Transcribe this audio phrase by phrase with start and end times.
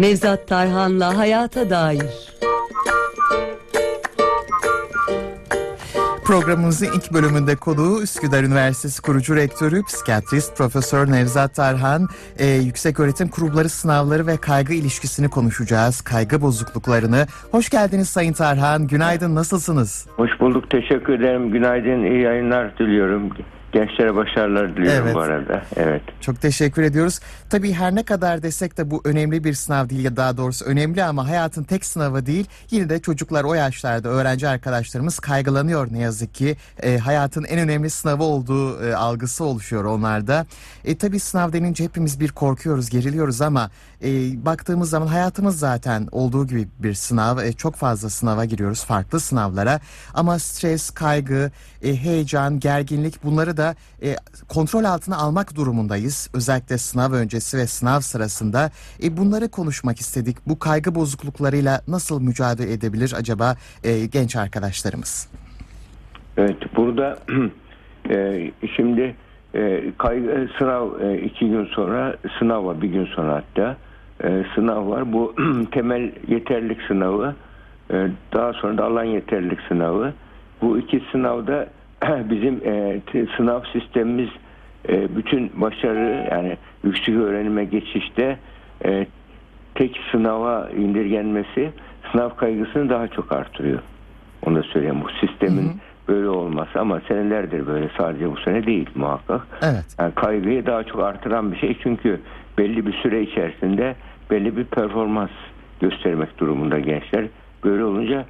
[0.00, 2.36] Nevzat Tarhan'la Hayata Dair
[6.24, 13.28] Programımızın ilk bölümünde konuğu Üsküdar Üniversitesi kurucu rektörü, psikiyatrist Profesör Nevzat Tarhan, e, yüksek öğretim
[13.28, 17.26] kurumları sınavları ve kaygı ilişkisini konuşacağız, kaygı bozukluklarını.
[17.50, 20.06] Hoş geldiniz Sayın Tarhan, günaydın, nasılsınız?
[20.16, 21.50] Hoş bulduk, teşekkür ederim.
[21.50, 23.30] Günaydın, iyi yayınlar diliyorum.
[23.72, 25.14] Gençlere başarılar diliyorum evet.
[25.14, 25.62] bu arada.
[25.76, 26.02] Evet.
[26.20, 27.20] Çok teşekkür ediyoruz.
[27.50, 31.04] Tabii her ne kadar desek de bu önemli bir sınav değil ya daha doğrusu önemli
[31.04, 32.46] ama hayatın tek sınavı değil.
[32.70, 36.56] Yine de çocuklar o yaşlarda öğrenci arkadaşlarımız kaygılanıyor ne yazık ki.
[36.82, 40.46] E, hayatın en önemli sınavı olduğu e, algısı oluşuyor onlarda.
[40.84, 43.70] E, tabii sınav denince hepimiz bir korkuyoruz, geriliyoruz ama
[44.04, 44.08] e,
[44.46, 47.38] baktığımız zaman hayatımız zaten olduğu gibi bir sınav.
[47.38, 49.80] E, çok fazla sınava giriyoruz, farklı sınavlara.
[50.14, 51.50] Ama stres, kaygı,
[51.82, 54.16] e, heyecan, gerginlik bunları da e,
[54.48, 56.30] kontrol altına almak durumundayız.
[56.34, 58.70] Özellikle sınav öncesi ve sınav sırasında.
[59.02, 60.36] E, bunları konuşmak istedik.
[60.46, 65.28] Bu kaygı bozukluklarıyla nasıl mücadele edebilir acaba e, genç arkadaşlarımız?
[66.36, 67.18] Evet, burada
[68.10, 69.16] e, şimdi
[69.54, 73.76] e, kaygı, sınav e, iki gün sonra, sınav var bir gün sonra hatta
[74.24, 75.12] e, sınav var.
[75.12, 75.34] Bu
[75.72, 77.34] temel yeterlik sınavı,
[77.90, 80.12] e, daha sonra da alan yeterlik sınavı.
[80.62, 81.66] Bu iki sınavda
[82.30, 83.00] bizim e,
[83.36, 84.28] sınav sistemimiz
[84.88, 88.38] e, bütün başarı yani yüksek öğrenime geçişte
[88.84, 89.06] e,
[89.74, 91.70] tek sınava indirgenmesi
[92.12, 93.78] sınav kaygısını daha çok artırıyor.
[94.46, 95.00] Onu da söyleyeyim.
[95.04, 96.08] Bu sistemin hı hı.
[96.08, 99.46] böyle olması ama senelerdir böyle sadece bu sene değil muhakkak.
[99.62, 99.84] Evet.
[99.98, 102.20] Yani kaygıyı daha çok artıran bir şey çünkü
[102.58, 103.96] belli bir süre içerisinde
[104.30, 105.30] belli bir performans
[105.80, 107.24] göstermek durumunda gençler.
[107.64, 108.24] Böyle olunca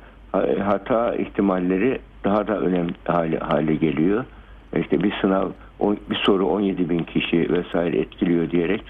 [0.64, 4.24] hata ihtimalleri daha da önemli hale, hale geliyor.
[4.76, 5.48] İşte bir sınav,
[6.10, 8.82] bir soru 17 bin kişi vesaire etkiliyor diyerek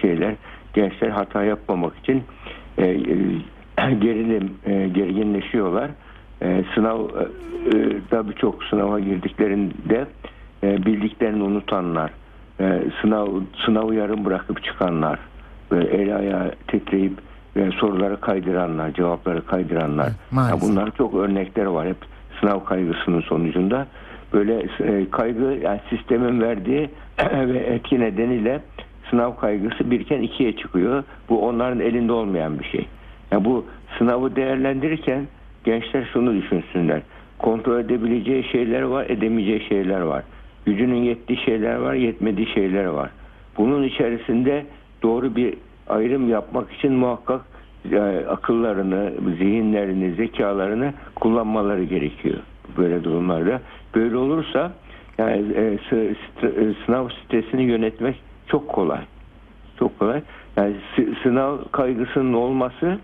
[0.00, 0.34] şeyler
[0.74, 2.22] gençler hata yapmamak için
[2.78, 2.96] e, e,
[4.00, 5.90] gerilim, e, gerginleşiyorlar.
[6.42, 7.08] E, sınav
[7.66, 7.72] e,
[8.10, 10.06] da birçok sınava girdiklerinde
[10.62, 12.10] e, bildiklerini unutanlar,
[12.60, 13.26] e, sınav
[13.66, 15.18] sınavı yarım bırakıp çıkanlar,
[15.70, 17.12] böyle el ayağı titreyip
[17.56, 20.08] ve soruları kaydıranlar, cevapları kaydıranlar.
[20.50, 22.11] Ya bunlar çok örnekler var hep
[22.42, 23.86] sınav kaygısının sonucunda.
[24.32, 26.90] Böyle e, kaygı yani sistemin verdiği
[27.32, 28.60] ve etki nedeniyle
[29.10, 31.04] sınav kaygısı birken ikiye çıkıyor.
[31.28, 32.86] Bu onların elinde olmayan bir şey.
[33.30, 33.66] Yani bu
[33.98, 35.26] sınavı değerlendirirken
[35.64, 37.02] gençler şunu düşünsünler.
[37.38, 40.22] Kontrol edebileceği şeyler var, edemeyeceği şeyler var.
[40.66, 43.10] Gücünün yettiği şeyler var, yetmediği şeyler var.
[43.56, 44.66] Bunun içerisinde
[45.02, 45.54] doğru bir
[45.88, 47.40] ayrım yapmak için muhakkak
[48.28, 52.38] akıllarını, zihinlerini, zekalarını kullanmaları gerekiyor
[52.76, 53.60] böyle durumlarda.
[53.94, 54.72] Böyle olursa
[55.18, 58.16] yani e, e, sınav stresini yönetmek
[58.46, 59.00] çok kolay.
[59.78, 60.22] Çok kolay.
[60.56, 60.74] Yani
[61.22, 62.98] sınav kaygısının olması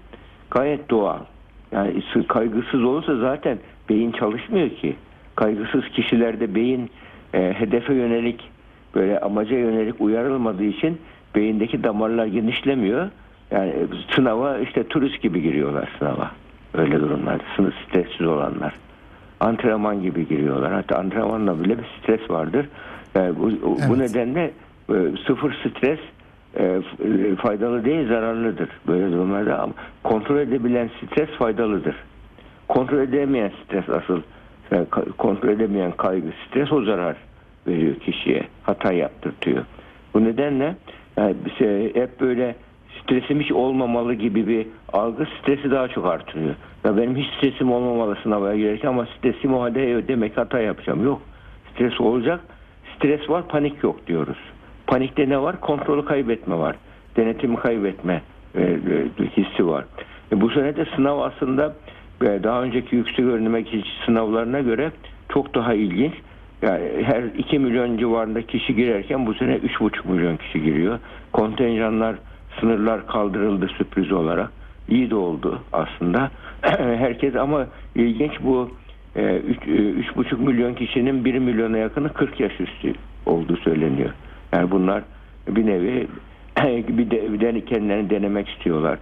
[0.51, 1.19] gayet doğal.
[1.73, 4.97] Yani kaygısız olursa zaten beyin çalışmıyor ki.
[5.37, 6.91] Kaygısız kişilerde beyin
[7.35, 8.51] e, hedefe yönelik
[8.95, 10.99] böyle amaca yönelik uyarılmadığı için
[11.35, 13.11] beyindeki damarlar genişlemiyor.
[13.51, 13.75] Yani
[14.15, 16.31] sınava işte turist gibi giriyorlar sınava.
[16.75, 17.45] Öyle durumlarda.
[17.57, 18.75] Sınıf stressiz olanlar.
[19.41, 20.73] Antrenman gibi giriyorlar.
[20.73, 22.67] Hatta antrenmanla bile bir stres vardır.
[23.15, 23.89] Yani bu, evet.
[23.89, 24.51] bu nedenle
[24.91, 25.99] e, sıfır stres
[26.55, 28.69] e, e, faydalı değil zararlıdır.
[28.87, 29.73] Böyle durumlarda ama
[30.03, 31.97] kontrol edebilen stres faydalıdır.
[32.69, 34.21] Kontrol edemeyen stres asıl
[34.71, 34.87] yani
[35.19, 37.17] kontrol edemeyen kaygı stres o zarar
[37.67, 38.43] veriyor kişiye.
[38.63, 39.65] Hata yaptırtıyor.
[40.15, 40.77] Bu nedenle
[41.17, 42.55] yani şey, hep böyle
[43.09, 46.55] stresim hiç olmamalı gibi bir algı stresi daha çok artırıyor.
[46.85, 51.05] Ya benim hiç stresim olmamalı sınava girerken ama stresim o halde demek hata yapacağım.
[51.05, 51.23] Yok.
[51.75, 52.41] Stres olacak.
[52.97, 54.39] Stres var panik yok diyoruz.
[54.87, 55.61] Panikte ne var?
[55.61, 56.77] Kontrolü kaybetme var.
[57.17, 58.23] Denetimi kaybetme
[58.55, 58.77] e, e,
[59.37, 59.85] hissi var.
[60.33, 61.75] E, bu sene de sınav aslında
[62.21, 64.91] daha önceki yüksek öğrenime geçiş sınavlarına göre
[65.29, 66.13] çok daha ilginç.
[66.63, 70.99] Yani her 2 milyon civarında kişi girerken bu sene 3,5 milyon kişi giriyor.
[71.33, 72.17] Kontenjanlar,
[72.61, 74.51] sınırlar kaldırıldı sürpriz olarak.
[74.89, 76.31] İyi de oldu aslında.
[76.79, 78.71] Herkes ama ilginç bu
[79.17, 82.93] 3,5 e, milyon kişinin 1 milyona yakını 40 yaş üstü
[83.27, 84.11] olduğu söyleniyor.
[84.53, 85.03] Yani bunlar
[85.49, 86.07] bir nevi
[86.89, 88.99] bir de, bir de kendilerini denemek istiyorlar.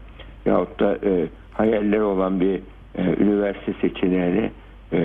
[0.46, 2.60] Yahut da e, hayalleri olan bir
[2.94, 4.50] e, üniversite seçeneğini
[4.92, 4.98] e,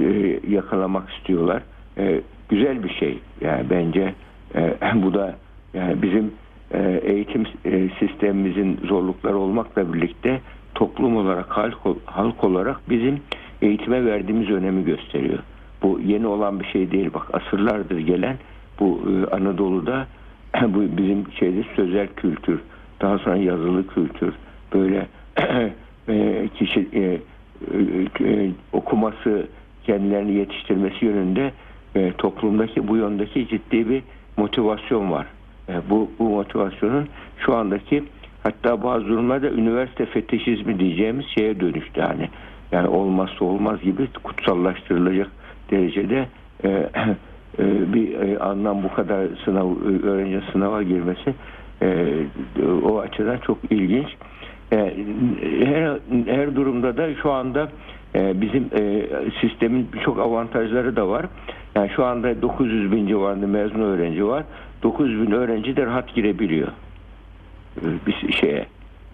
[0.00, 1.62] e, yakalamak istiyorlar.
[1.98, 4.14] E, güzel bir şey yani bence
[4.54, 5.34] e, bu da
[5.74, 6.30] yani bizim e,
[6.78, 10.40] eğitim e, sistemimizin zorlukları olmakla birlikte
[10.74, 13.20] toplum olarak halk, halk olarak bizim
[13.62, 15.38] eğitime verdiğimiz önemi gösteriyor.
[15.82, 18.36] Bu yeni olan bir şey değil bak asırlardır gelen
[18.80, 20.06] bu e, Anadolu'da
[20.68, 22.60] bu bizim şeyde sözel kültür
[23.00, 24.34] daha sonra yazılı kültür,
[24.74, 25.06] böyle
[26.08, 26.88] e, kişi
[28.72, 29.46] okuması,
[29.84, 31.52] kendilerini yetiştirmesi yönünde
[32.18, 34.02] toplumdaki bu yöndeki ciddi bir
[34.36, 35.26] motivasyon var.
[35.70, 37.08] E, bu, bu motivasyonun
[37.38, 38.04] şu andaki
[38.42, 42.28] hatta bazı durumlarda üniversite fetişizmi diyeceğimiz şeye dönüştü yani.
[42.72, 45.30] Yani olmazsa olmaz gibi kutsallaştırılacak
[45.70, 46.26] derecede
[46.64, 46.68] e,
[47.58, 51.34] e, bir e, anlam bu kadar sınav öğrenci sınava girmesi
[51.82, 52.06] e,
[52.84, 54.08] o açıdan çok ilginç.
[54.72, 54.76] E,
[55.64, 57.68] her, her durumda da şu anda
[58.14, 59.06] e, bizim e,
[59.40, 61.26] sistemin birçok avantajları da var.
[61.74, 64.44] Yani şu anda 900 bin civarında mezun öğrenci var.
[64.82, 66.68] 900 bin öğrenci de rahat girebiliyor.
[67.76, 68.66] E, bir şeye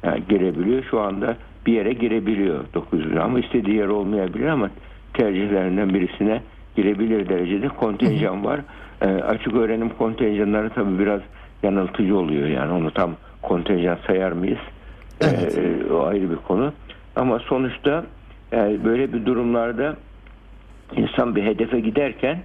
[0.03, 0.85] yani girebiliyor.
[0.91, 1.37] Şu anda
[1.67, 4.71] bir yere girebiliyor 900 bin ama istediği yer olmayabilir ama
[5.15, 6.43] tercihlerinden birisine
[6.77, 8.61] girebilir derecede kontenjan var.
[9.01, 11.21] E, açık öğrenim kontenjanları tabii biraz
[11.63, 14.59] yanıltıcı oluyor yani onu tam kontenjan sayar mıyız?
[15.21, 15.59] Evet.
[15.59, 16.73] E, o ayrı bir konu.
[17.17, 18.05] Ama sonuçta
[18.53, 19.97] e, böyle bir durumlarda
[20.97, 22.39] insan bir hedefe giderken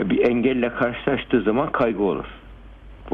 [0.00, 2.24] e, bir engelle karşılaştığı zaman kaygı olur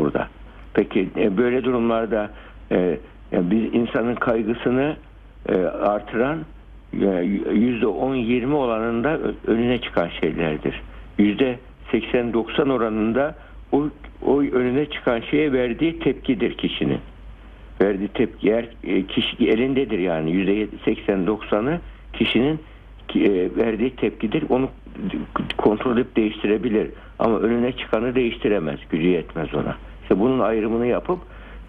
[0.00, 0.28] burada.
[0.74, 2.30] Peki e, böyle durumlarda
[2.72, 2.98] e,
[3.32, 4.96] yani biz insanın kaygısını
[5.48, 6.38] e, artıran
[7.52, 10.82] yüzde 10-20 oranında önüne çıkan şeylerdir.
[11.18, 11.58] Yüzde
[11.92, 13.34] 80-90 oranında
[13.72, 13.88] o,
[14.26, 17.00] o önüne çıkan şeye verdiği tepkidir kişinin.
[17.80, 21.80] Verdiği tepki yer e, kişi elindedir yani yüzde 80-90'ı
[22.12, 22.60] kişinin
[23.14, 24.44] e, verdiği tepkidir.
[24.48, 24.70] Onu
[25.56, 26.90] kontrol edip değiştirebilir.
[27.18, 28.80] Ama önüne çıkanı değiştiremez.
[28.90, 29.76] Gücü yetmez ona.
[30.10, 31.18] İşte bunun ayrımını yapıp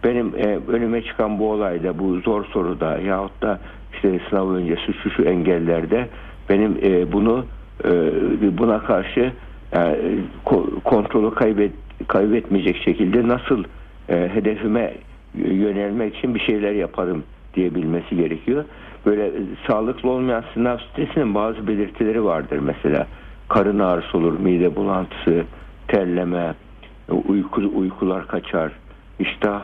[0.03, 3.59] benim e, önüme çıkan bu olayda, bu zor soruda yahut da
[3.93, 6.07] işte sınav öncesi şu şu engellerde
[6.49, 7.45] benim e, bunu
[7.85, 9.31] e, buna karşı
[9.75, 9.97] e,
[10.83, 11.71] kontrolü kaybet,
[12.07, 13.63] kaybetmeyecek şekilde nasıl
[14.09, 14.93] e, hedefime
[15.35, 17.23] yönelmek için bir şeyler yaparım
[17.53, 18.65] diyebilmesi gerekiyor.
[19.05, 19.31] Böyle
[19.67, 23.07] sağlıklı olmayan sınav stresinin bazı belirtileri vardır mesela.
[23.49, 25.43] Karın ağrısı olur, mide bulantısı,
[25.87, 26.53] terleme,
[27.13, 28.71] uyku, uykular kaçar,
[29.19, 29.61] iştah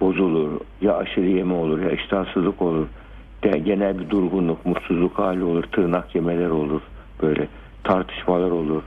[0.00, 2.86] bozulur, ya aşırı yeme olur ya iştahsızlık olur.
[3.44, 6.80] De, genel bir durgunluk, mutsuzluk hali olur, tırnak yemeler olur,
[7.22, 7.48] böyle
[7.84, 8.82] tartışmalar olur,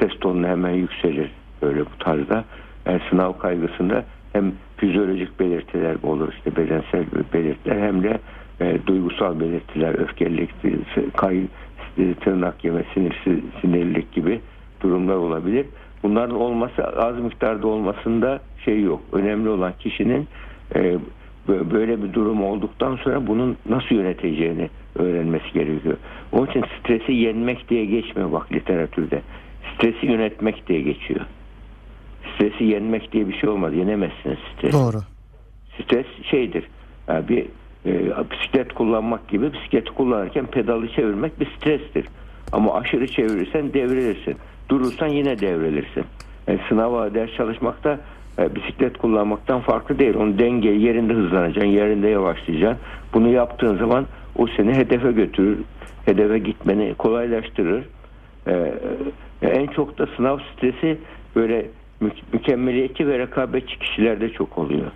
[0.00, 1.30] ses tonu hemen yükselir
[1.62, 2.44] böyle bu tarzda.
[2.86, 8.18] Yani sınav kaygısında hem fizyolojik belirtiler olur işte bedensel belirtiler hem de
[8.60, 10.50] e, duygusal belirtiler, öfkelilik,
[11.16, 11.40] kay,
[12.20, 13.16] tırnak yeme, sinir,
[13.60, 14.40] sinirlilik gibi
[14.80, 15.66] durumlar olabilir.
[16.02, 19.00] Bunların olması az miktarda olmasında şey yok.
[19.12, 20.28] Önemli olan kişinin
[20.74, 20.98] e,
[21.48, 25.96] böyle bir durum olduktan sonra bunun nasıl yöneteceğini öğrenmesi gerekiyor.
[26.32, 29.22] Onun için stresi yenmek diye geçmiyor bak literatürde.
[29.74, 31.20] Stresi yönetmek diye geçiyor.
[32.34, 33.74] Stresi yenmek diye bir şey olmaz.
[33.74, 34.72] Yenemezsiniz stresi.
[34.72, 34.98] Doğru.
[35.82, 36.64] Stres şeydir.
[37.08, 37.46] Yani bir
[37.86, 42.06] e, bisiklet kullanmak gibi bisikleti kullanırken pedalı çevirmek bir strestir.
[42.52, 44.36] Ama aşırı çevirirsen devrilirsin.
[44.68, 46.04] Durursan yine devrilirsin.
[46.46, 48.00] Yani sınava ders çalışmakta
[48.38, 50.14] e, bisiklet kullanmaktan farklı değil.
[50.14, 52.82] Onu denge yerinde hızlanacaksın, yerinde yavaşlayacaksın.
[53.14, 55.58] Bunu yaptığın zaman o seni hedefe götürür.
[56.04, 57.84] Hedefe gitmeni kolaylaştırır.
[58.48, 58.72] Ee,
[59.42, 60.98] en çok da sınav stresi
[61.36, 61.66] böyle
[62.00, 64.90] mü- mükemmeliyetçi ve rekabetçi kişilerde çok oluyor.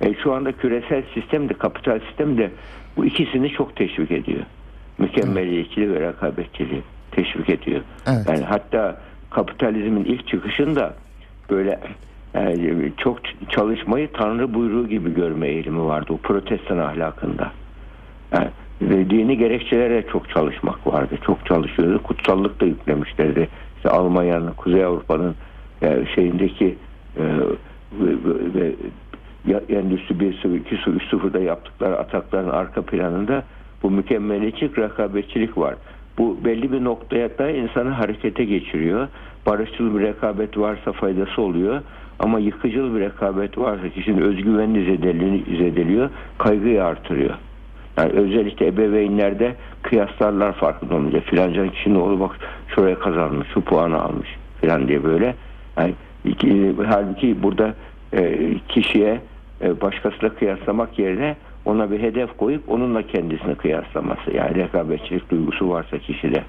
[0.00, 2.50] E, şu anda küresel sistem de kapital sistem de
[2.96, 4.42] bu ikisini çok teşvik ediyor.
[4.98, 7.80] Mükemmeliyetçiliği ve rekabetçiliği teşvik ediyor.
[8.06, 8.26] Evet.
[8.28, 10.94] Yani hatta kapitalizmin ilk çıkışında
[11.50, 11.80] böyle
[12.34, 17.52] yani çok çalışmayı tanrı buyruğu gibi görme eğilimi vardı o protestan ahlakında.
[18.32, 18.48] Yani
[18.82, 21.18] ve dini gerekçelere çok çalışmak vardı.
[21.26, 22.02] Çok çalışıyordu.
[22.02, 23.48] Kutsallık da yüklemişlerdi.
[23.76, 25.34] İşte Almanya'nın, Kuzey Avrupa'nın
[25.80, 26.78] yani şeyindeki
[27.16, 27.22] e,
[28.00, 28.10] ve,
[28.54, 28.72] ve,
[29.46, 33.42] ve Endüstri 1 0 2 0 3 0'da yaptıkları atakların arka planında
[33.82, 35.74] bu mükemmeliyetçilik, rekabetçilik var.
[36.18, 39.08] Bu belli bir noktaya da insanı harekete geçiriyor.
[39.46, 41.80] Barışçıl bir rekabet varsa faydası oluyor.
[42.18, 44.84] Ama yıkıcıl bir rekabet varsa kişinin özgüvenini
[45.58, 47.34] zedeliyor, kaygıyı artırıyor.
[47.96, 52.30] Yani özellikle ebeveynlerde kıyaslarlar farkında olunca filanca kişinin oğlu bak
[52.74, 54.28] şuraya kazanmış, şu puanı almış
[54.60, 55.34] filan diye böyle.
[55.78, 55.94] Yani
[56.24, 57.74] iki, halbuki burada
[58.12, 59.20] e, kişiye
[59.62, 64.30] e, başkasıyla kıyaslamak yerine ona bir hedef koyup onunla kendisini kıyaslaması.
[64.34, 66.42] Yani rekabetçilik duygusu varsa kişide.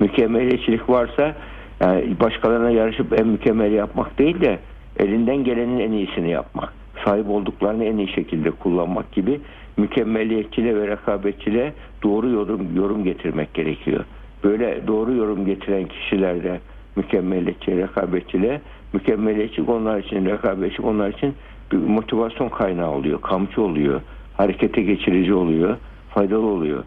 [0.00, 1.34] Mükemmeliyetçilik varsa
[1.80, 4.58] yani başkalarına yarışıp en mükemmel yapmak değil de
[4.98, 6.72] elinden gelenin en iyisini yapmak.
[7.04, 9.40] Sahip olduklarını en iyi şekilde kullanmak gibi
[9.76, 14.04] mükemmeliyetçiliğe ve rekabetçiliğe doğru yorum, yorum getirmek gerekiyor.
[14.44, 16.60] Böyle doğru yorum getiren kişilerde
[16.96, 18.60] mükemmeliyetçi, rekabetçiyle.
[18.92, 21.34] Mükemmeliyetçi onlar için, rekabetçi onlar için
[21.72, 24.00] bir motivasyon kaynağı oluyor, kamçı oluyor,
[24.36, 25.76] harekete geçirici oluyor,
[26.08, 26.84] faydalı oluyor.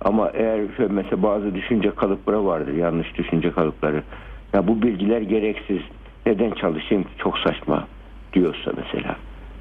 [0.00, 4.02] Ama eğer şöyle mesela bazı düşünce kalıpları vardır, yanlış düşünce kalıpları.
[4.52, 5.80] Ya bu bilgiler gereksiz,
[6.26, 7.86] neden çalışayım çok saçma
[8.32, 9.16] diyorsa mesela.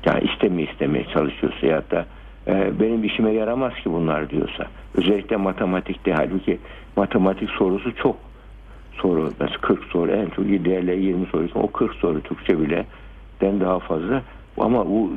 [0.05, 2.05] Yani istemeye istemeye çalışıyorsa ya da
[2.47, 4.67] e, benim işime yaramaz ki bunlar diyorsa.
[4.95, 6.59] Özellikle matematikte halbuki
[6.95, 8.15] matematik sorusu çok
[8.91, 9.29] soru.
[9.39, 11.47] Mesela 40 soru en çok diğerleri 20 soru.
[11.55, 12.85] O 40 soru Türkçe bile
[13.41, 14.21] den daha fazla.
[14.57, 15.11] Ama bu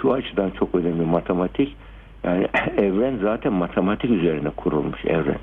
[0.00, 1.76] şu, açıdan çok önemli matematik.
[2.24, 5.38] Yani evren zaten matematik üzerine kurulmuş evren.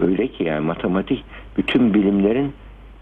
[0.00, 1.24] Öyle ki yani matematik
[1.56, 2.52] bütün bilimlerin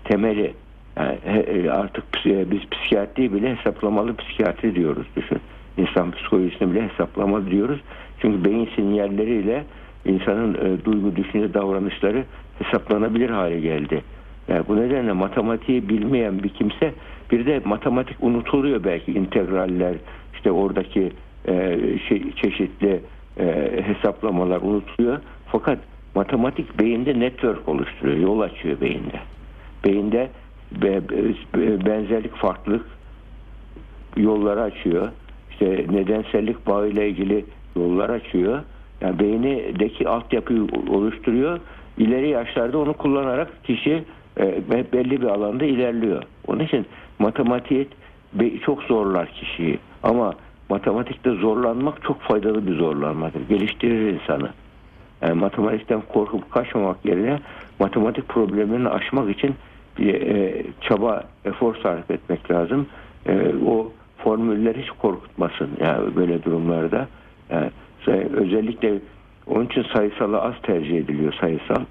[0.05, 0.55] temeli.
[0.97, 5.39] Yani he- artık psi- biz psikiyatri bile hesaplamalı psikiyatri diyoruz düşün.
[5.77, 7.81] İnsan psikolojisini bile hesaplamalı diyoruz.
[8.21, 9.65] Çünkü beyin sinyalleriyle
[10.05, 12.25] insanın e, duygu, düşünce, davranışları
[12.59, 14.03] hesaplanabilir hale geldi.
[14.49, 16.95] Yani bu nedenle matematiği bilmeyen bir kimse
[17.31, 19.97] bir de matematik unutuluyor belki integraller
[20.35, 21.13] işte oradaki
[21.49, 23.01] e, şey, çeşitli
[23.41, 25.21] e, hesaplamalar unutuluyor.
[25.47, 25.79] Fakat
[26.15, 29.21] matematik beyinde network oluşturuyor, yol açıyor beyinde.
[29.85, 30.31] Beyinde
[30.73, 32.87] be- be- benzerlik, farklılık
[34.17, 35.09] yolları açıyor.
[35.51, 37.45] İşte nedensellik bağıyla ilgili
[37.77, 38.63] yollar açıyor.
[39.01, 41.61] Yani beynindeki altyapıyı oluşturuyor.
[41.99, 44.05] İleri yaşlarda onu kullanarak kişi
[44.41, 44.63] e,
[44.93, 46.23] belli bir alanda ilerliyor.
[46.47, 46.87] Onun için
[47.19, 47.89] matematik
[48.65, 49.79] çok zorlar kişiyi.
[50.03, 50.35] Ama
[50.69, 53.49] matematikte zorlanmak çok faydalı bir zorlanmadır.
[53.49, 54.51] Geliştirir insanı.
[55.23, 57.39] Yani matematikten korkup kaçmamak yerine
[57.81, 59.55] matematik problemlerini aşmak için
[59.99, 62.87] bir e, çaba, efor sarf etmek lazım.
[63.27, 67.09] E, o formüller hiç korkutmasın yani böyle durumlarda.
[67.51, 67.71] Yani
[68.05, 68.99] say- özellikle
[69.47, 71.85] onun için sayısalı az tercih ediliyor sayısal.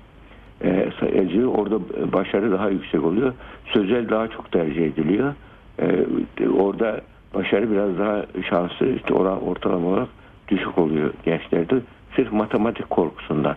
[0.63, 1.79] E, orada
[2.13, 3.33] başarı daha yüksek oluyor.
[3.65, 5.33] Sözel daha çok tercih ediliyor.
[5.79, 6.05] E,
[6.49, 7.01] orada
[7.35, 10.07] başarı biraz daha şansı işte oran ortalama olarak
[10.47, 11.75] düşük oluyor gençlerde.
[12.15, 13.55] Sırf matematik korkusundan.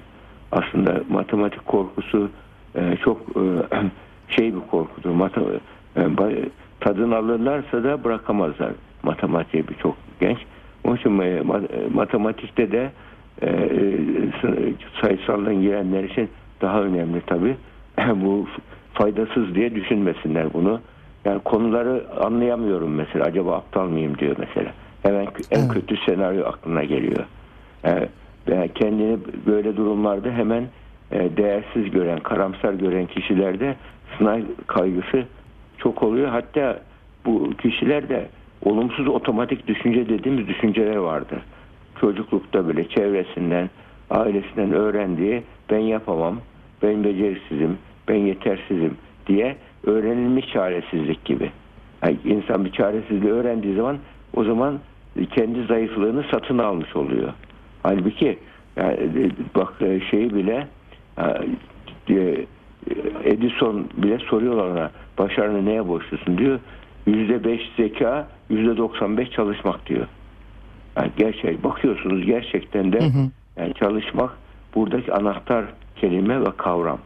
[0.52, 2.30] Aslında matematik korkusu
[2.74, 3.42] e, çok e,
[4.28, 5.10] şey bir korkudur.
[5.96, 6.44] E,
[6.80, 8.72] tadını alırlarsa da bırakamazlar
[9.02, 10.38] matematiğe birçok genç.
[10.84, 12.90] Onun için ma- matematikte de
[15.00, 17.56] sayısaldan girenler için daha önemli tabi.
[18.14, 18.46] Bu
[18.94, 20.80] faydasız diye düşünmesinler bunu.
[21.24, 23.24] Yani konuları anlayamıyorum mesela.
[23.24, 24.72] Acaba aptal mıyım diyor mesela.
[25.02, 25.72] Hemen en Evet.
[25.72, 27.24] kötü senaryo aklına geliyor.
[27.84, 28.08] E,
[28.48, 30.64] ve kendini böyle durumlarda hemen
[31.10, 33.76] e, değersiz gören, karamsar gören kişilerde
[34.18, 35.24] sınav kaygısı
[35.78, 36.28] çok oluyor.
[36.28, 36.80] Hatta
[37.26, 38.28] bu kişilerde
[38.64, 41.38] olumsuz otomatik düşünce dediğimiz düşünceler vardır.
[42.00, 43.70] Çocuklukta bile çevresinden,
[44.10, 46.40] ailesinden öğrendiği ben yapamam,
[46.82, 48.96] ben beceriksizim, ben yetersizim
[49.26, 51.50] diye öğrenilmiş çaresizlik gibi.
[52.02, 53.98] Yani insan bir çaresizliği öğrendiği zaman
[54.34, 54.78] o zaman
[55.30, 57.32] kendi zayıflığını satın almış oluyor.
[57.82, 58.38] Halbuki
[58.76, 59.74] yani bak
[60.10, 60.66] şeyi bile
[62.08, 62.46] e,
[63.24, 66.60] Edison bile soruyorlar ona başarını neye borçlusun diyor.
[67.06, 70.06] Yüzde beş zeka, yüzde doksan beş çalışmak diyor.
[70.96, 72.98] Yani gerçek bakıyorsunuz gerçekten de
[73.56, 74.30] yani çalışmak
[74.76, 75.64] buradaki anahtar
[75.96, 76.98] kelime ve kavram.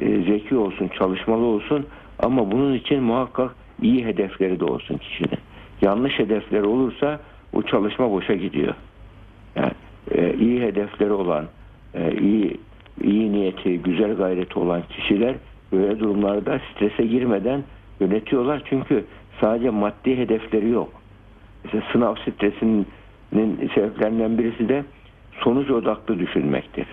[0.00, 1.86] E, zeki olsun, çalışmalı olsun
[2.18, 5.38] ama bunun için muhakkak iyi hedefleri de olsun kişinin.
[5.82, 7.20] Yanlış hedefleri olursa
[7.52, 8.74] o çalışma boşa gidiyor.
[9.56, 9.72] Yani
[10.10, 11.44] e, iyi hedefleri olan,
[11.94, 12.60] e, iyi
[13.02, 15.34] iyi niyeti, güzel gayreti olan kişiler
[15.72, 17.64] böyle durumlarda strese girmeden
[18.00, 18.62] yönetiyorlar.
[18.64, 19.04] Çünkü
[19.40, 20.92] sadece maddi hedefleri yok.
[21.64, 22.86] Mesela sınav stresinin
[23.74, 24.84] sebeplerinden birisi de
[25.40, 26.86] sonuç odaklı düşünmektir.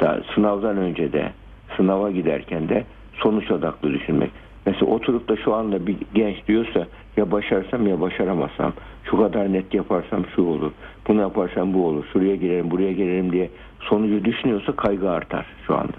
[0.00, 1.32] Daha sınavdan önce de,
[1.76, 2.84] sınava giderken de
[3.14, 4.30] sonuç odaklı düşünmek.
[4.66, 6.86] Mesela oturup da şu anda bir genç diyorsa
[7.16, 8.72] ya başarsam ya başaramazsam,
[9.04, 10.72] şu kadar net yaparsam şu olur,
[11.08, 15.96] bunu yaparsam bu olur, şuraya girerim, buraya girerim diye sonucu düşünüyorsa kaygı artar şu anda.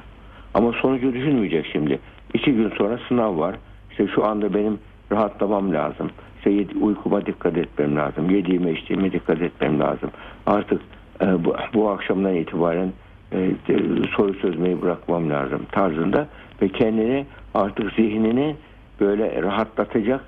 [0.54, 2.00] Ama sonucu düşünmeyecek şimdi.
[2.34, 3.56] İki gün sonra sınav var.
[3.92, 4.80] İşte şu anda benim
[5.12, 6.10] rahatlamam lazım.
[6.38, 8.30] İşte uykuma dikkat etmem lazım.
[8.30, 10.10] Yediğime içtiğime dikkat etmem lazım.
[10.46, 10.82] Artık
[11.22, 12.92] bu, bu akşamdan itibaren
[13.34, 13.50] e,
[14.16, 16.28] soru çözmeyi bırakmam lazım tarzında
[16.62, 18.56] ve kendini artık zihnini
[19.00, 20.22] böyle rahatlatacak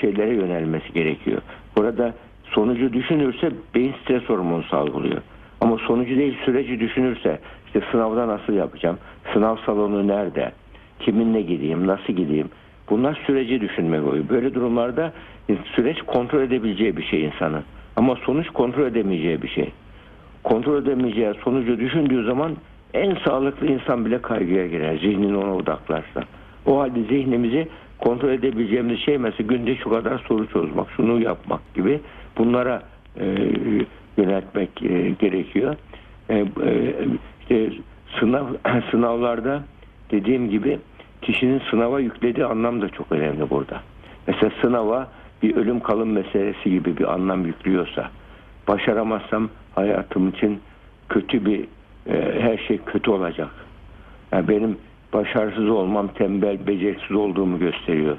[0.00, 1.42] şeylere yönelmesi gerekiyor.
[1.76, 5.22] Burada sonucu düşünürse beyin stres hormonu salgılıyor.
[5.60, 8.98] Ama sonucu değil süreci düşünürse işte sınavda nasıl yapacağım?
[9.32, 10.52] Sınav salonu nerede?
[11.00, 11.86] Kiminle gideyim?
[11.86, 12.48] Nasıl gideyim?
[12.90, 14.28] Bunlar süreci düşünmek oluyor.
[14.28, 15.12] Böyle durumlarda
[15.74, 17.62] süreç kontrol edebileceği bir şey insanın.
[17.96, 19.72] Ama sonuç kontrol edemeyeceği bir şey.
[20.44, 22.56] Kontrol edemeyeceği sonucu düşündüğü zaman
[22.94, 24.98] en sağlıklı insan bile kaygıya girer.
[24.98, 26.24] Zihnini ona odaklarsa.
[26.66, 32.00] O halde zihnimizi kontrol edebileceğimiz şey mesela günde şu kadar soru çözmek, şunu yapmak gibi
[32.38, 32.82] bunlara
[33.20, 33.24] e,
[34.16, 35.76] yöneltmek e, gerekiyor.
[36.30, 36.44] E,
[37.50, 37.70] e,
[38.20, 38.46] sınav
[38.90, 39.62] sınavlarda
[40.10, 40.78] dediğim gibi
[41.22, 43.80] kişinin sınava yüklediği anlam da çok önemli burada.
[44.26, 45.08] Mesela sınava
[45.42, 48.10] bir ölüm kalım meselesi gibi bir anlam yüklüyorsa
[48.68, 50.60] başaramazsam hayatım için
[51.08, 51.64] kötü bir
[52.06, 53.50] e, her şey kötü olacak.
[54.32, 54.78] Yani benim
[55.12, 58.16] başarısız olmam tembel, beceriksiz olduğumu gösteriyor.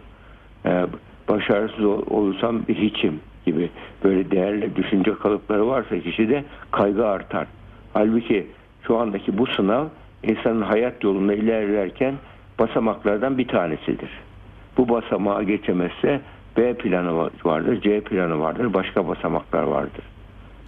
[0.65, 0.85] E,
[1.29, 3.69] başarısız ol, olursam bir hiçim gibi
[4.03, 7.47] böyle değerli düşünce kalıpları varsa kişide kaygı artar.
[7.93, 8.47] Halbuki
[8.87, 9.85] şu andaki bu sınav
[10.23, 12.15] insanın hayat yolunda ilerlerken
[12.59, 14.09] basamaklardan bir tanesidir.
[14.77, 16.21] Bu basamağa geçemezse
[16.57, 20.03] B planı vardır, C planı vardır, başka basamaklar vardır.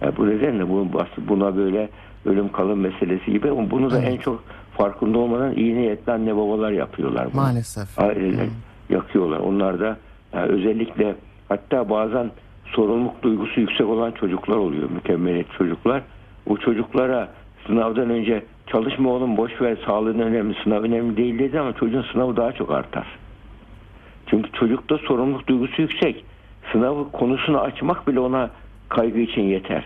[0.00, 0.86] Yani bu nedenle bu,
[1.28, 1.88] buna böyle
[2.26, 4.08] ölüm kalım meselesi gibi bunu da Evet.
[4.08, 4.44] en çok
[4.76, 7.24] farkında olmadan iyi niyetli anne babalar yapıyorlar.
[7.32, 7.42] Bunu.
[7.42, 7.98] Maalesef.
[7.98, 8.46] Aileler
[8.90, 9.38] yakıyorlar.
[9.38, 9.96] Onlar da
[10.32, 11.14] yani özellikle
[11.48, 12.30] hatta bazen
[12.64, 14.90] sorumluluk duygusu yüksek olan çocuklar oluyor.
[14.90, 16.02] Mükemmeliyet çocuklar.
[16.46, 17.28] O çocuklara
[17.66, 22.36] sınavdan önce çalışma oğlum boş ver sağlığın önemli sınav önemli değil dedi ama çocuğun sınavı
[22.36, 23.06] daha çok artar.
[24.26, 26.24] Çünkü çocukta sorumluluk duygusu yüksek.
[26.72, 28.50] Sınavı konusunu açmak bile ona
[28.88, 29.84] kaygı için yeter.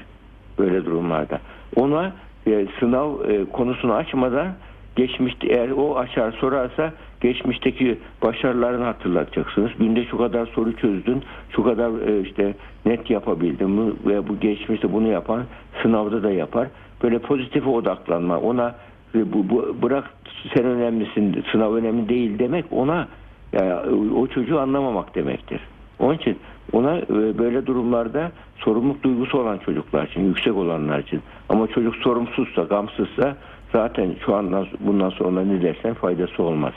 [0.59, 1.41] Böyle durumlarda.
[1.77, 2.13] Ona
[2.47, 4.49] e, sınav e, konusunu açmadan
[4.97, 9.71] geçmişte eğer o açar sorarsa geçmişteki başarılarını hatırlatacaksınız.
[9.79, 12.55] Günde şu kadar soru çözdün, şu kadar e, işte
[12.87, 15.45] net yapabildin bu ve bu geçmişte bunu yapan
[15.83, 16.69] sınavda da yapar.
[17.03, 18.39] Böyle pozitife odaklanma.
[18.39, 18.75] Ona
[19.15, 20.11] e, bu, bu bırak
[20.55, 23.09] sen önemlisin, sınav önemli değil demek ona
[23.53, 23.75] yani
[24.15, 25.61] o çocuğu anlamamak demektir.
[26.03, 26.39] Onun için
[26.73, 31.23] ona e, böyle durumlarda sorumluluk duygusu olan çocuklar için, yüksek olanlar için.
[31.49, 33.37] Ama çocuk sorumsuzsa, gamsızsa
[33.73, 36.73] zaten şu andan bundan sonra ne dersen faydası olmaz.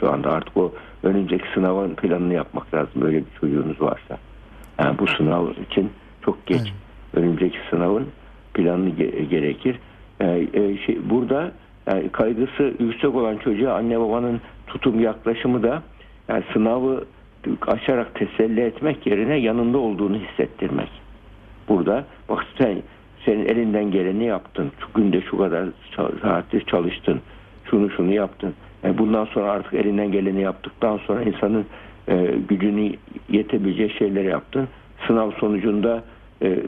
[0.00, 4.18] Şu anda artık o önümüzdeki sınavın planını yapmak lazım böyle bir çocuğunuz varsa.
[4.78, 5.90] Yani bu sınav için
[6.24, 6.72] çok geç.
[7.14, 8.06] Önümüzdeki sınavın
[8.54, 9.78] planı ge- gerekir.
[10.20, 11.52] Yani, e, şey, burada
[11.86, 15.82] yani kaygısı yüksek olan çocuğa anne babanın tutum yaklaşımı da
[16.28, 17.04] yani sınavı
[17.66, 20.88] açarak teselli etmek yerine yanında olduğunu hissettirmek.
[21.68, 22.82] Burada bak sen
[23.24, 24.72] senin elinden geleni yaptın.
[24.80, 25.64] Şu günde şu kadar
[26.22, 27.20] saattir çalıştın.
[27.70, 28.54] Şunu şunu yaptın.
[28.82, 31.66] Yani bundan sonra artık elinden geleni yaptıktan sonra insanın
[32.08, 32.92] e, gücünü
[33.28, 34.68] yetebileceği şeyleri yaptın.
[35.06, 36.04] Sınav sonucunda
[36.42, 36.58] e, e,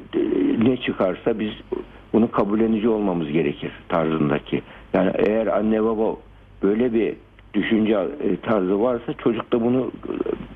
[0.64, 1.52] ne çıkarsa biz
[2.12, 4.62] bunu kabullenici olmamız gerekir tarzındaki.
[4.92, 6.16] Yani eğer anne baba
[6.62, 7.14] böyle bir
[7.54, 9.90] düşünce e, tarzı varsa çocuk da bunu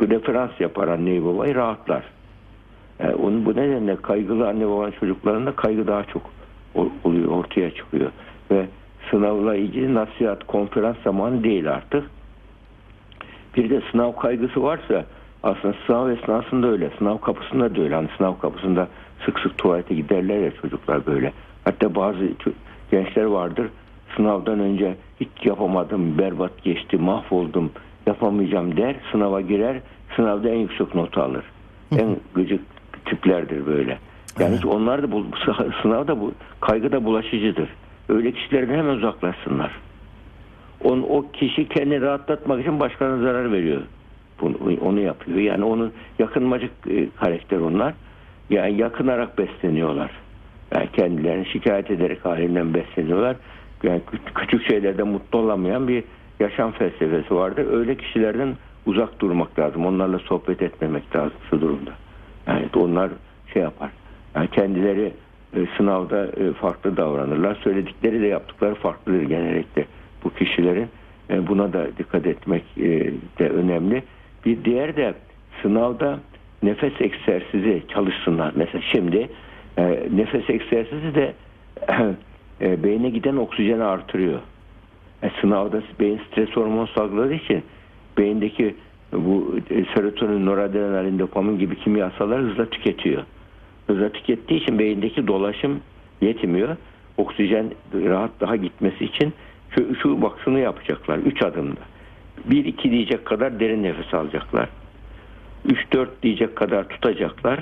[0.03, 2.05] e, referans yapar anneyi babayı rahatlar.
[2.99, 6.23] Yani onun bu nedenle kaygılı anne babanın çocuklarında kaygı daha çok
[7.05, 8.11] oluyor ortaya çıkıyor
[8.51, 8.67] ve
[9.11, 12.05] sınavla ilgili nasihat konferans zamanı değil artık.
[13.57, 15.05] Bir de sınav kaygısı varsa
[15.43, 16.91] aslında sınav esnasında öyle.
[16.99, 17.95] Sınav kapısında da öyle.
[17.95, 18.89] Hani sınav kapısında
[19.25, 21.33] sık sık tuvalete giderler ya çocuklar böyle.
[21.65, 22.29] Hatta bazı
[22.91, 23.69] gençler vardır.
[24.17, 27.73] Sınavdan önce hiç yapamadım, berbat geçti, mahvoldum,
[28.07, 28.97] yapamayacağım der.
[29.13, 29.81] Sınava girer,
[30.17, 31.45] sınavda en yüksek notu alır.
[31.99, 32.61] En gıcık
[33.05, 33.99] tiplerdir böyle.
[34.41, 37.69] Yani hiç onlar da bu bu sınavda bu kaygı da bulaşıcıdır.
[38.09, 39.71] Öyle kişilerden hemen uzaklaşsınlar.
[40.85, 43.83] On, o kişi kendini rahatlatmak için başkalarına zarar veriyor.
[44.41, 45.39] Bunu, onu yapıyor.
[45.39, 47.95] Yani onun yakınmacık e, karakter onlar.
[48.51, 50.11] Yani yakınarak besleniyorlar.
[50.75, 53.37] Yani kendilerini şikayet ederek halinden besleniyorlar.
[53.83, 56.05] Yani kü- küçük şeylerde mutlu olamayan bir
[56.41, 57.67] yaşam felsefesi vardır.
[57.73, 59.87] Öyle kişilerden uzak durmak lazım.
[59.87, 61.91] Onlarla sohbet etmemek lazım şu durumda.
[62.47, 63.11] Yani onlar
[63.53, 63.91] şey yapar.
[64.35, 65.13] Yani kendileri
[65.57, 67.55] e, sınavda e, farklı davranırlar.
[67.55, 69.85] Söyledikleri de yaptıkları farklıdır genellikle
[70.25, 70.89] bu kişilerin.
[71.31, 72.77] E, buna da dikkat etmek
[73.39, 74.03] de önemli.
[74.47, 75.15] Bir diğer de
[75.63, 76.21] sınavda
[76.63, 78.53] nefes egzersizi çalışsınlar.
[78.57, 79.29] Mesela şimdi
[80.11, 81.35] nefes egzersizi de
[82.63, 84.41] e, beyne giden oksijeni artırıyor.
[85.23, 87.63] E, sınavda beyin stres hormonu salgıladığı için
[88.19, 88.75] beyindeki
[89.13, 93.23] bu e, serotonin, noradrenalin, dopamin gibi kimyasallar hızla tüketiyor.
[93.87, 95.81] Hızla tükettiği için beyindeki dolaşım
[96.21, 96.77] yetmiyor.
[97.17, 99.33] Oksijen rahat daha gitmesi için
[99.71, 101.81] şu, şu bak yapacaklar 3 adımda.
[102.45, 104.69] 1 2 diyecek kadar derin nefes alacaklar.
[105.65, 107.61] 3 4 diyecek kadar tutacaklar.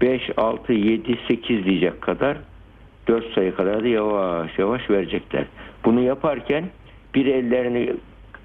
[0.00, 2.36] 5 6 7 8 diyecek kadar
[3.08, 5.44] 4 sayı kadar da yavaş yavaş verecekler.
[5.84, 6.64] Bunu yaparken
[7.14, 7.92] bir ellerini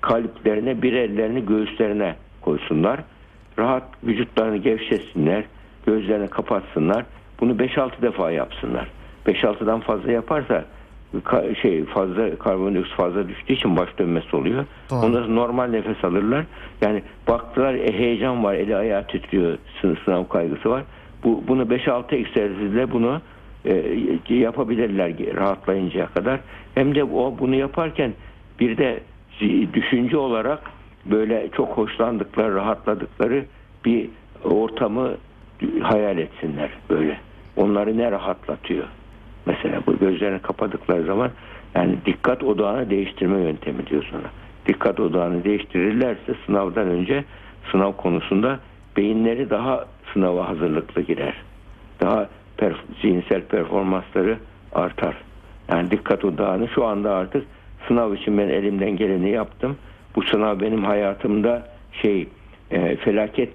[0.02, 3.00] kalplerine bir ellerini göğüslerine koysunlar.
[3.60, 5.43] Rahat vücutlarını gevşetsinler.
[5.86, 7.06] Gözlerini kapatsınlar.
[7.39, 8.88] Bunu 5-6 defa yapsınlar.
[9.28, 10.65] 5-6'dan fazla yaparsa
[11.62, 14.65] şey fazla karbondioksit fazla düştüğü için baş dönmesi oluyor.
[14.89, 15.00] Doğru.
[15.00, 16.45] Ondan sonra normal nefes alırlar.
[16.82, 20.84] Yani baktılar e, heyecan var, eli ayağı titriyor, sı- sınav kaygısı var.
[21.24, 23.22] Bu bunu 5-6 egzersizle bunu
[23.65, 26.39] e, yapabilirler rahatlayıncaya kadar.
[26.76, 28.13] Hem de o bunu yaparken
[28.60, 29.00] bir de
[29.74, 30.60] düşünce olarak
[31.06, 33.45] böyle çok hoşlandıkları, rahatladıkları
[33.86, 34.10] bir
[34.43, 35.17] ortamı
[35.82, 37.19] hayal etsinler böyle.
[37.58, 38.86] Onları ne rahatlatıyor?
[39.45, 41.32] Mesela bu gözlerini kapadıkları zaman
[41.76, 44.30] yani dikkat odağını değiştirme yöntemi diyor sonra.
[44.67, 47.24] Dikkat odağını değiştirirlerse sınavdan önce
[47.72, 48.60] sınav konusunda
[48.98, 51.34] beyinleri daha sınava hazırlıklı girer.
[52.02, 54.38] Daha perf- zihinsel performansları
[54.74, 55.15] artar.
[55.72, 57.43] Yani dikkat odağını şu anda artık
[57.88, 59.78] sınav için ben elimden geleni yaptım.
[60.15, 61.67] Bu sınav benim hayatımda
[62.02, 62.28] şey
[62.72, 63.54] e, felaket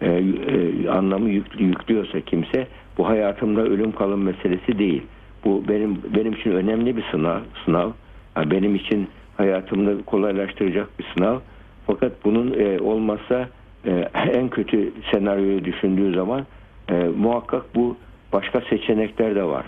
[0.00, 2.66] e, e, anlamı yüklü, yüklüyorsa kimse
[2.98, 5.02] bu hayatımda ölüm kalım meselesi değil.
[5.44, 7.40] Bu benim benim için önemli bir sınav.
[7.64, 7.90] sınav.
[8.36, 11.38] Yani benim için hayatımda kolaylaştıracak bir sınav.
[11.86, 13.48] Fakat bunun e, olmazsa
[13.86, 16.46] e, en kötü senaryoyu düşündüğü zaman
[16.88, 17.96] e, muhakkak bu
[18.32, 19.66] başka seçenekler de var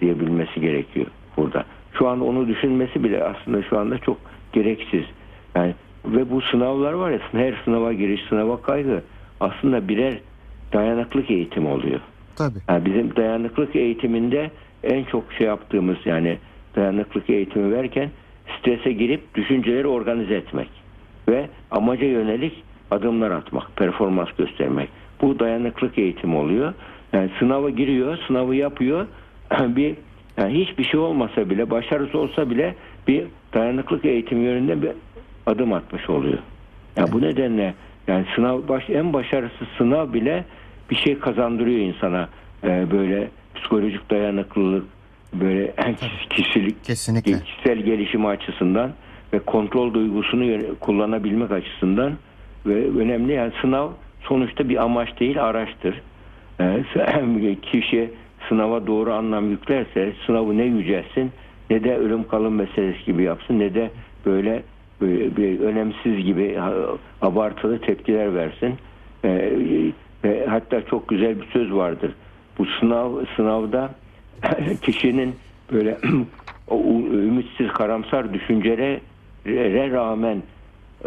[0.00, 1.64] diyebilmesi gerekiyor burada.
[1.92, 4.18] Şu an onu düşünmesi bile aslında şu anda çok
[4.52, 5.04] gereksiz.
[5.54, 5.74] Yani
[6.04, 9.02] ve bu sınavlar var ya her sınava giriş, sınava kaygı
[9.40, 10.18] aslında birer
[10.72, 12.00] dayanıklık eğitimi oluyor.
[12.36, 12.58] Tabii.
[12.68, 14.50] Yani bizim dayanıklık eğitiminde
[14.82, 16.38] en çok şey yaptığımız yani
[16.76, 18.10] dayanıklık eğitimi verirken
[18.58, 20.68] strese girip düşünceleri organize etmek
[21.28, 24.88] ve amaca yönelik adımlar atmak, performans göstermek.
[25.20, 26.74] Bu dayanıklık eğitimi oluyor.
[27.16, 29.06] Yani sınava giriyor, sınavı yapıyor.
[29.60, 29.94] bir
[30.36, 32.74] yani hiçbir şey olmasa bile, başarısı olsa bile
[33.08, 33.24] bir
[33.54, 34.90] dayanıklık eğitimi yönünde bir
[35.46, 36.38] adım atmış oluyor.
[36.96, 37.74] Yani bu nedenle
[38.06, 40.44] yani sınav baş, en başarısız sınav bile
[40.90, 42.28] bir şey kazandırıyor insana.
[42.64, 44.84] Ee, böyle psikolojik dayanıklılık,
[45.32, 45.74] böyle
[46.30, 47.32] kişilik, Kesinlikle.
[47.40, 48.92] kişisel gelişimi açısından
[49.32, 52.12] ve kontrol duygusunu kullanabilmek açısından
[52.66, 56.02] ve önemli yani sınav sonuçta bir amaç değil araçtır.
[56.60, 58.10] Ee, kişi
[58.48, 61.30] sınava doğru anlam yüklerse sınavı ne yücelsin
[61.70, 63.90] ne de ölüm kalım meselesi gibi yapsın ne de
[64.26, 64.62] böyle
[65.00, 66.58] bir önemsiz gibi
[67.22, 68.74] abartılı tepkiler versin.
[69.24, 69.92] Ee,
[70.48, 72.12] hatta çok güzel bir söz vardır.
[72.58, 73.90] Bu sınav sınavda
[74.82, 75.34] kişinin
[75.72, 75.98] böyle
[77.12, 79.00] ümitsiz karamsar düşüncelere
[79.90, 80.42] rağmen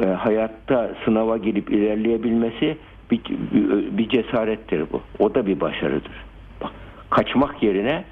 [0.01, 2.77] e, hayatta sınava girip ilerleyebilmesi
[3.11, 5.01] bir, bir, bir cesarettir bu.
[5.19, 6.25] O da bir başarıdır.
[6.61, 6.71] Bak,
[7.09, 8.03] kaçmak yerine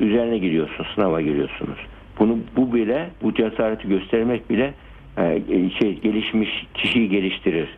[0.00, 1.78] üzerine giriyorsun, sınava giriyorsunuz.
[2.18, 4.74] Bunu bu bile, bu cesareti göstermek bile
[5.18, 5.40] e,
[5.80, 7.68] şey gelişmiş kişiyi geliştirir.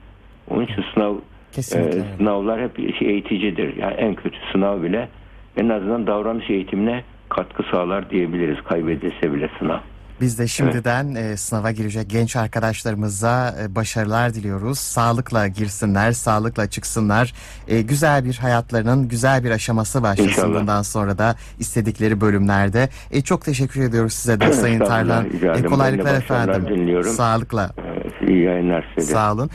[0.51, 1.15] Onun için sınav
[1.53, 1.99] Kesinlikle.
[1.99, 3.77] e, sınavlar hep şey eğiticidir.
[3.77, 5.09] Yani en kötü sınav bile
[5.57, 9.79] en azından davranış eğitimine katkı sağlar diyebiliriz kaybedilse bile sınav.
[10.21, 14.79] Biz de şimdiden e, sınava girecek genç arkadaşlarımıza e, başarılar diliyoruz.
[14.79, 17.33] Sağlıkla girsinler, sağlıkla çıksınlar.
[17.69, 20.61] E, güzel bir hayatlarının güzel bir aşaması başlasın İnşallah.
[20.61, 22.89] bundan sonra da istedikleri bölümlerde.
[23.11, 25.27] E, çok teşekkür ediyoruz size de Sayın Tarlan.
[25.69, 26.67] kolaylıklar efendim.
[26.69, 27.11] diliyorum.
[27.13, 27.71] Sağlıkla.
[28.23, 29.13] E, iyi yayınlar size.
[29.13, 29.51] Sağ olun.